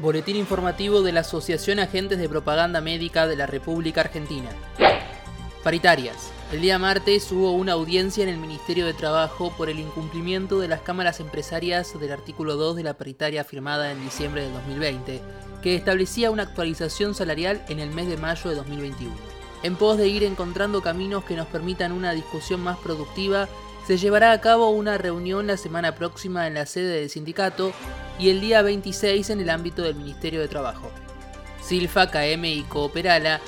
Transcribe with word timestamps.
Boletín 0.00 0.36
informativo 0.36 1.02
de 1.02 1.12
la 1.12 1.20
Asociación 1.20 1.78
Agentes 1.78 2.18
de 2.18 2.26
Propaganda 2.26 2.80
Médica 2.80 3.26
de 3.26 3.36
la 3.36 3.46
República 3.46 4.00
Argentina. 4.00 4.48
Paritarias. 5.62 6.32
El 6.50 6.62
día 6.62 6.78
martes 6.78 7.30
hubo 7.30 7.52
una 7.52 7.72
audiencia 7.72 8.22
en 8.22 8.30
el 8.30 8.38
Ministerio 8.38 8.86
de 8.86 8.94
Trabajo 8.94 9.52
por 9.58 9.68
el 9.68 9.78
incumplimiento 9.78 10.58
de 10.58 10.68
las 10.68 10.80
cámaras 10.80 11.20
empresarias 11.20 12.00
del 12.00 12.12
artículo 12.12 12.56
2 12.56 12.76
de 12.76 12.82
la 12.82 12.94
paritaria 12.94 13.44
firmada 13.44 13.92
en 13.92 14.02
diciembre 14.02 14.40
de 14.40 14.50
2020, 14.52 15.20
que 15.62 15.74
establecía 15.74 16.30
una 16.30 16.44
actualización 16.44 17.14
salarial 17.14 17.62
en 17.68 17.78
el 17.78 17.90
mes 17.90 18.08
de 18.08 18.16
mayo 18.16 18.48
de 18.48 18.56
2021. 18.56 19.14
En 19.62 19.76
pos 19.76 19.98
de 19.98 20.08
ir 20.08 20.24
encontrando 20.24 20.80
caminos 20.80 21.24
que 21.24 21.36
nos 21.36 21.46
permitan 21.46 21.92
una 21.92 22.12
discusión 22.12 22.62
más 22.62 22.78
productiva, 22.78 23.50
se 23.90 23.98
llevará 23.98 24.30
a 24.30 24.40
cabo 24.40 24.70
una 24.70 24.98
reunión 24.98 25.48
la 25.48 25.56
semana 25.56 25.96
próxima 25.96 26.46
en 26.46 26.54
la 26.54 26.64
sede 26.64 27.00
del 27.00 27.10
sindicato 27.10 27.72
y 28.20 28.28
el 28.28 28.40
día 28.40 28.62
26 28.62 29.30
en 29.30 29.40
el 29.40 29.50
ámbito 29.50 29.82
del 29.82 29.96
Ministerio 29.96 30.38
de 30.38 30.46
Trabajo. 30.46 30.92
Silfa, 31.60 32.08
KM 32.08 32.44
y 32.44 32.62
Cooperala 32.68 33.40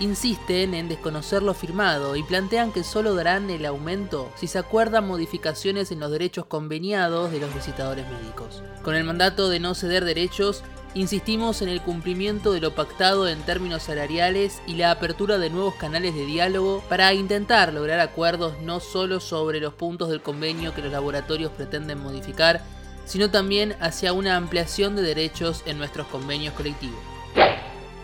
insisten 0.00 0.72
en 0.72 0.88
desconocer 0.88 1.42
lo 1.42 1.52
firmado 1.52 2.16
y 2.16 2.22
plantean 2.22 2.72
que 2.72 2.84
solo 2.84 3.14
darán 3.14 3.50
el 3.50 3.66
aumento 3.66 4.32
si 4.34 4.46
se 4.46 4.58
acuerdan 4.58 5.06
modificaciones 5.06 5.92
en 5.92 6.00
los 6.00 6.10
derechos 6.10 6.46
conveniados 6.46 7.30
de 7.30 7.40
los 7.40 7.54
visitadores 7.54 8.06
médicos. 8.08 8.62
Con 8.82 8.94
el 8.94 9.04
mandato 9.04 9.50
de 9.50 9.60
no 9.60 9.74
ceder 9.74 10.06
derechos, 10.06 10.64
insistimos 10.94 11.62
en 11.62 11.68
el 11.68 11.80
cumplimiento 11.80 12.52
de 12.52 12.60
lo 12.60 12.74
pactado 12.74 13.28
en 13.28 13.40
términos 13.42 13.84
salariales 13.84 14.60
y 14.66 14.74
la 14.74 14.90
apertura 14.90 15.38
de 15.38 15.50
nuevos 15.50 15.74
canales 15.74 16.14
de 16.14 16.26
diálogo 16.26 16.82
para 16.88 17.12
intentar 17.14 17.72
lograr 17.72 18.00
acuerdos 18.00 18.54
no 18.62 18.80
solo 18.80 19.20
sobre 19.20 19.60
los 19.60 19.74
puntos 19.74 20.10
del 20.10 20.22
convenio 20.22 20.74
que 20.74 20.82
los 20.82 20.92
laboratorios 20.92 21.52
pretenden 21.52 22.02
modificar, 22.02 22.62
sino 23.06 23.30
también 23.30 23.74
hacia 23.80 24.12
una 24.12 24.36
ampliación 24.36 24.94
de 24.94 25.02
derechos 25.02 25.62
en 25.66 25.78
nuestros 25.78 26.06
convenios 26.08 26.54
colectivos. 26.54 26.98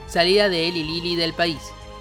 Salida 0.07 0.49
de 0.49 0.67
y 0.67 0.73
Lili 0.73 1.17
del 1.17 1.35
país. 1.35 1.61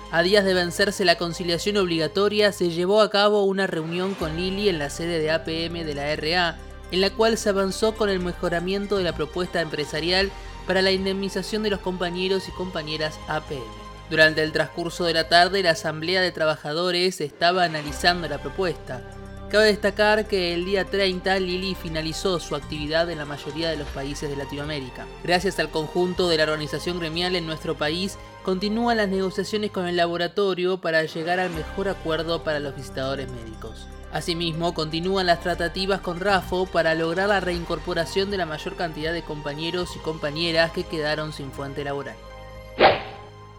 A 0.10 0.22
días 0.22 0.46
de 0.46 0.54
vencerse 0.54 1.04
la 1.04 1.18
conciliación 1.18 1.76
obligatoria, 1.76 2.54
se 2.54 2.70
llevó 2.70 3.02
a 3.02 3.10
cabo 3.10 3.44
una 3.44 3.68
reunión 3.68 4.14
con 4.14 4.38
Lili 4.38 4.70
en 4.70 4.80
la 4.80 4.90
sede 4.90 5.20
de 5.20 5.32
APM 5.32 5.84
de 5.84 5.94
la 5.94 6.16
RA, 6.16 6.58
en 6.92 7.02
la 7.02 7.10
cual 7.10 7.38
se 7.38 7.50
avanzó 7.50 7.94
con 7.96 8.10
el 8.10 8.22
mejoramiento 8.22 8.98
de 8.98 9.04
la 9.04 9.14
propuesta 9.14 9.60
empresarial 9.60 10.32
para 10.68 10.82
la 10.82 10.92
indemnización 10.92 11.64
de 11.64 11.72
los 11.72 11.80
compañeros 11.80 12.48
y 12.48 12.52
compañeras 12.52 13.18
APM. 13.28 13.64
Durante 14.10 14.44
el 14.44 14.52
transcurso 14.52 15.06
de 15.06 15.14
la 15.14 15.28
tarde, 15.28 15.64
la 15.64 15.72
Asamblea 15.72 16.22
de 16.22 16.32
Trabajadores 16.32 17.20
estaba 17.22 17.64
analizando 17.64 18.28
la 18.28 18.38
propuesta. 18.38 19.02
Cabe 19.50 19.68
destacar 19.68 20.28
que 20.28 20.54
el 20.54 20.66
día 20.66 20.84
30 20.84 21.40
Lili 21.40 21.74
finalizó 21.74 22.38
su 22.38 22.54
actividad 22.54 23.10
en 23.10 23.18
la 23.18 23.24
mayoría 23.24 23.70
de 23.70 23.78
los 23.78 23.88
países 23.88 24.30
de 24.30 24.36
Latinoamérica. 24.36 25.08
Gracias 25.24 25.58
al 25.60 25.70
conjunto 25.70 26.28
de 26.28 26.36
la 26.36 26.44
organización 26.44 27.00
gremial 27.00 27.34
en 27.34 27.46
nuestro 27.46 27.78
país, 27.78 28.18
continúan 28.44 28.98
las 28.98 29.08
negociaciones 29.08 29.72
con 29.72 29.88
el 29.88 29.96
laboratorio 29.96 30.80
para 30.82 31.06
llegar 31.06 31.40
al 31.40 31.52
mejor 31.52 31.88
acuerdo 31.88 32.44
para 32.44 32.60
los 32.60 32.76
visitadores 32.76 33.32
médicos. 33.32 33.88
Asimismo, 34.12 34.74
continúan 34.74 35.28
las 35.28 35.40
tratativas 35.40 36.02
con 36.02 36.20
RAFO 36.20 36.66
para 36.66 36.94
lograr 36.94 37.30
la 37.30 37.40
reincorporación 37.40 38.30
de 38.30 38.38
la 38.38 38.46
mayor 38.46 38.76
cantidad 38.76 39.14
de 39.14 39.22
compañeros 39.22 39.96
y 39.96 40.00
compañeras 40.00 40.74
que 40.74 40.84
quedaron 40.84 41.32
sin 41.32 41.54
fuente 41.54 41.86
laboral. 41.86 42.18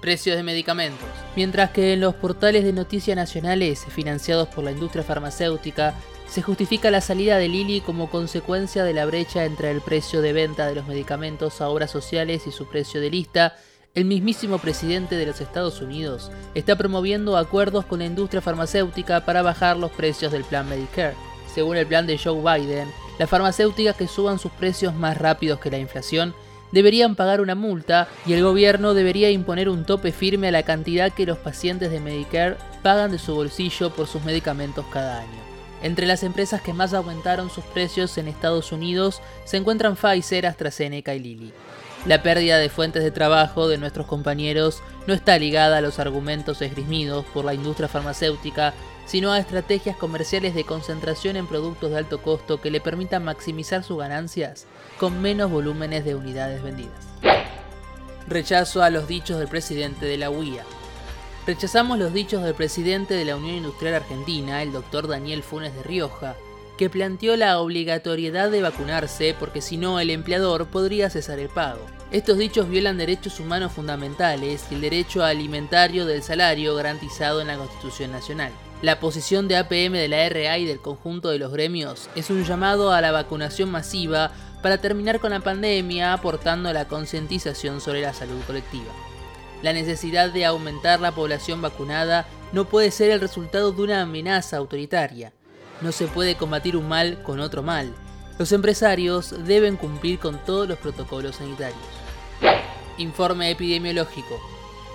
Precios 0.01 0.37
de 0.37 0.43
medicamentos. 0.43 1.09
Mientras 1.35 1.71
que 1.71 1.93
en 1.93 2.01
los 2.01 2.15
portales 2.15 2.65
de 2.65 2.73
noticias 2.73 3.17
nacionales 3.17 3.85
financiados 3.89 4.49
por 4.49 4.63
la 4.65 4.71
industria 4.71 5.03
farmacéutica 5.03 5.95
se 6.29 6.43
justifica 6.43 6.91
la 6.91 7.01
salida 7.01 7.39
de 7.39 7.49
Lili 7.49 7.81
como 7.81 8.11
consecuencia 8.11 8.85
de 8.85 8.93
la 8.93 9.07
brecha 9.07 9.45
entre 9.45 9.71
el 9.71 9.81
precio 9.81 10.21
de 10.21 10.33
venta 10.33 10.67
de 10.67 10.75
los 10.75 10.87
medicamentos 10.87 11.61
a 11.61 11.69
obras 11.69 11.91
sociales 11.91 12.47
y 12.47 12.53
su 12.53 12.69
precio 12.69 13.01
de 13.01 13.11
lista, 13.11 13.57
el 13.95 14.05
mismísimo 14.05 14.59
presidente 14.59 15.17
de 15.17 15.27
los 15.27 15.41
Estados 15.41 15.81
Unidos 15.81 16.31
está 16.55 16.77
promoviendo 16.77 17.37
acuerdos 17.37 17.87
con 17.87 18.01
la 18.01 18.05
industria 18.05 18.43
farmacéutica 18.43 19.25
para 19.25 19.43
bajar 19.43 19.77
los 19.77 19.91
precios 19.91 20.31
del 20.31 20.45
plan 20.45 20.69
Medicare. 20.69 21.17
Según 21.53 21.77
el 21.77 21.87
plan 21.87 22.07
de 22.07 22.19
Joe 22.19 22.41
Biden, 22.41 22.93
las 23.19 23.29
farmacéuticas 23.29 23.97
que 23.97 24.07
suban 24.07 24.39
sus 24.39 24.53
precios 24.53 24.95
más 24.95 25.17
rápidos 25.17 25.59
que 25.59 25.71
la 25.71 25.79
inflación 25.79 26.35
deberían 26.73 27.17
pagar 27.17 27.41
una 27.41 27.55
multa 27.55 28.09
y 28.27 28.33
el 28.33 28.43
gobierno 28.43 28.95
debería 28.95 29.31
imponer 29.31 29.69
un 29.69 29.85
tope 29.85 30.13
firme 30.13 30.49
a 30.49 30.53
la 30.53 30.63
cantidad 30.63 31.13
que 31.13 31.27
los 31.27 31.39
pacientes 31.39 31.91
de 31.91 32.01
Medicare 32.01 32.57
pagan 32.83 33.11
de 33.11 33.19
su 33.19 33.35
bolsillo 33.35 33.91
por 33.91 34.07
sus 34.07 34.25
medicamentos 34.25 34.85
cada 34.93 35.21
año. 35.21 35.49
Entre 35.83 36.07
las 36.07 36.23
empresas 36.23 36.61
que 36.61 36.73
más 36.73 36.93
aumentaron 36.93 37.51
sus 37.51 37.65
precios 37.65 38.19
en 38.19 38.27
Estados 38.27 38.73
Unidos 38.73 39.21
se 39.45 39.57
encuentran 39.57 39.97
Pfizer, 39.97 40.47
AstraZeneca 40.47 41.15
y 41.15 41.21
Lilly. 41.21 41.53
La 42.09 42.23
pérdida 42.23 42.57
de 42.57 42.71
fuentes 42.71 43.05
de 43.05 43.11
trabajo 43.11 43.69
de 43.69 43.77
nuestros 43.77 44.07
compañeros 44.07 44.83
no 45.07 45.13
está 45.13 45.39
ligada 45.39 45.77
a 45.77 45.81
los 45.83 45.99
argumentos 45.99 46.63
esgrimidos 46.63 47.27
por 47.27 47.45
la 47.45 47.53
industria 47.53 47.87
farmacéutica, 47.87 48.73
sino 49.05 49.31
a 49.31 49.39
estrategias 49.39 49.95
comerciales 49.95 50.55
de 50.55 50.65
concentración 50.65 51.37
en 51.37 51.47
productos 51.47 51.91
de 51.91 51.99
alto 51.99 52.23
costo 52.23 52.63
que 52.63 52.71
le 52.71 52.81
permitan 52.81 53.25
maximizar 53.25 53.85
sus 53.85 53.99
ganancias 53.99 54.67
con 54.99 55.21
menos 55.21 55.51
volúmenes 55.51 56.03
de 56.07 56.15
unidades 56.15 56.63
vendidas. 56.63 57.07
Rechazo 58.27 58.83
a 58.83 58.89
los 58.89 59.07
dichos 59.07 59.39
del 59.39 59.49
presidente 59.49 60.07
de 60.07 60.17
la 60.17 60.31
UIA. 60.31 60.65
Rechazamos 61.47 61.99
los 61.99 62.15
dichos 62.15 62.43
del 62.43 62.55
presidente 62.55 63.13
de 63.13 63.27
la 63.27 63.37
Unión 63.37 63.57
Industrial 63.57 63.97
Argentina, 63.97 64.63
el 64.63 64.73
doctor 64.73 65.09
Daniel 65.09 65.43
Funes 65.43 65.75
de 65.75 65.83
Rioja, 65.83 66.37
que 66.79 66.89
planteó 66.89 67.37
la 67.37 67.59
obligatoriedad 67.59 68.51
de 68.51 68.63
vacunarse 68.63 69.35
porque 69.39 69.61
si 69.61 69.77
no 69.77 70.01
el 70.01 70.09
empleador 70.09 70.69
podría 70.69 71.11
cesar 71.11 71.39
el 71.39 71.51
pago. 71.51 71.85
Estos 72.11 72.39
dichos 72.39 72.71
violan 72.71 72.97
derechos 72.97 73.39
humanos 73.41 73.73
fundamentales 73.73 74.65
y 74.71 74.77
el 74.77 74.81
derecho 74.81 75.23
alimentario 75.23 76.07
del 76.07 76.23
salario 76.23 76.75
garantizado 76.75 77.43
en 77.43 77.49
la 77.49 77.59
Constitución 77.59 78.13
Nacional. 78.13 78.53
La 78.81 79.01
posición 79.01 79.49
de 79.49 79.57
APM 79.57 79.93
de 79.93 80.09
la 80.09 80.27
RA 80.29 80.57
y 80.57 80.65
del 80.65 80.81
conjunto 80.81 81.29
de 81.29 81.39
los 81.39 81.53
gremios 81.53 82.09
es 82.15 82.31
un 82.31 82.45
llamado 82.45 82.93
a 82.93 83.01
la 83.01 83.11
vacunación 83.11 83.71
masiva 83.71 84.31
para 84.63 84.79
terminar 84.79 85.19
con 85.19 85.33
la 85.33 85.41
pandemia 85.41 86.13
aportando 86.13 86.73
la 86.73 86.87
concientización 86.87 87.81
sobre 87.81 88.03
la 88.03 88.15
salud 88.15 88.41
colectiva. 88.47 88.93
La 89.63 89.73
necesidad 89.73 90.31
de 90.31 90.45
aumentar 90.45 91.01
la 91.01 91.13
población 91.13 91.61
vacunada 91.61 92.27
no 92.53 92.67
puede 92.67 92.93
ser 92.93 93.11
el 93.11 93.21
resultado 93.21 93.73
de 93.73 93.83
una 93.83 94.03
amenaza 94.03 94.57
autoritaria. 94.57 95.33
No 95.81 95.93
se 95.93 96.09
puede 96.09 96.37
combatir 96.37 96.77
un 96.77 96.89
mal 96.89 97.23
con 97.23 97.39
otro 97.39 97.63
mal. 97.63 97.95
Los 98.39 98.53
empresarios 98.53 99.35
deben 99.45 99.77
cumplir 99.77 100.19
con 100.19 100.39
todos 100.45 100.69
los 100.69 100.79
protocolos 100.79 101.37
sanitarios. 101.37 101.79
Informe 102.99 103.51
epidemiológico. 103.51 104.41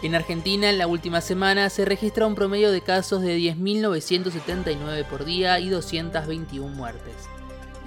En 0.02 0.16
Argentina, 0.16 0.70
en 0.70 0.78
la 0.78 0.88
última 0.88 1.22
semana, 1.22 1.70
se 1.70 1.86
registra 1.86 2.28
un 2.28 2.36
promedio 2.36 2.72
de 2.72 2.82
casos 2.82 3.22
de 3.22 3.38
10.979 3.38 5.06
por 5.06 5.24
día 5.24 5.60
y 5.60 5.70
221 5.70 6.68
muertes. 6.76 7.16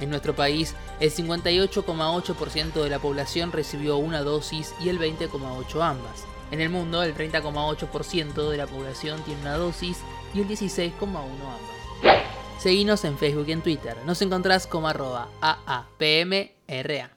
En 0.01 0.09
nuestro 0.09 0.35
país, 0.35 0.75
el 1.01 1.11
58,8% 1.11 2.83
de 2.83 2.89
la 2.89 2.99
población 2.99 3.53
recibió 3.53 3.99
una 3.99 4.23
dosis 4.23 4.75
y 4.81 4.89
el 4.89 4.99
20,8% 4.99 5.83
ambas. 5.83 6.25
En 6.51 6.63
el 6.63 6.71
mundo, 6.71 7.03
el 7.03 7.15
30,8% 7.15 8.51
de 8.51 8.57
la 8.57 8.67
población 8.67 9.21
tiene 9.25 9.43
una 9.43 9.57
dosis 9.57 9.99
y 10.33 10.41
el 10.41 10.49
16,1% 10.49 10.95
ambas. 11.03 11.86
Seguinos 12.59 13.05
en 13.05 13.19
Facebook 13.19 13.47
y 13.49 13.53
en 13.53 13.63
Twitter. 13.63 13.97
Nos 14.07 14.23
encontrás 14.23 14.67
como 14.67 14.89
arroba 14.89 15.29
AAPMRA. 15.41 17.16